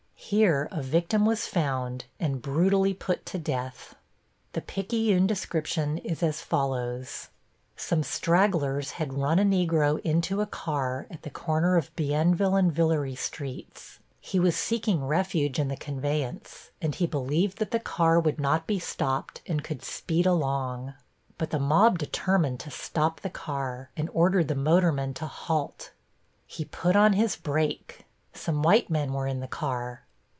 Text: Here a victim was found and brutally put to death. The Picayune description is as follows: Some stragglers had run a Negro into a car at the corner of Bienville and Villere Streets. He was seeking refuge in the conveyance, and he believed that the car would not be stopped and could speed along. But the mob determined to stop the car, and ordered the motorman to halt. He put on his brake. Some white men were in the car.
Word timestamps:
Here 0.33 0.69
a 0.71 0.81
victim 0.81 1.25
was 1.25 1.45
found 1.45 2.05
and 2.17 2.41
brutally 2.41 2.93
put 2.93 3.25
to 3.25 3.37
death. 3.37 3.95
The 4.53 4.61
Picayune 4.61 5.27
description 5.27 5.97
is 5.97 6.23
as 6.23 6.39
follows: 6.41 7.27
Some 7.75 8.01
stragglers 8.01 8.91
had 8.91 9.15
run 9.15 9.39
a 9.39 9.43
Negro 9.43 9.99
into 10.03 10.39
a 10.39 10.45
car 10.45 11.05
at 11.11 11.23
the 11.23 11.29
corner 11.29 11.75
of 11.75 11.93
Bienville 11.97 12.55
and 12.55 12.71
Villere 12.71 13.13
Streets. 13.17 13.99
He 14.21 14.39
was 14.39 14.55
seeking 14.55 15.03
refuge 15.05 15.59
in 15.59 15.67
the 15.67 15.75
conveyance, 15.75 16.71
and 16.81 16.95
he 16.95 17.07
believed 17.07 17.57
that 17.57 17.71
the 17.71 17.79
car 17.79 18.17
would 18.17 18.39
not 18.39 18.65
be 18.65 18.79
stopped 18.79 19.41
and 19.47 19.61
could 19.65 19.83
speed 19.83 20.25
along. 20.25 20.93
But 21.37 21.49
the 21.49 21.59
mob 21.59 21.99
determined 21.99 22.61
to 22.61 22.71
stop 22.71 23.19
the 23.19 23.29
car, 23.29 23.89
and 23.97 24.09
ordered 24.13 24.47
the 24.47 24.55
motorman 24.55 25.13
to 25.15 25.25
halt. 25.25 25.91
He 26.47 26.63
put 26.63 26.95
on 26.95 27.13
his 27.13 27.35
brake. 27.35 28.05
Some 28.33 28.63
white 28.63 28.89
men 28.89 29.11
were 29.11 29.27
in 29.27 29.41
the 29.41 29.47
car. 29.47 30.03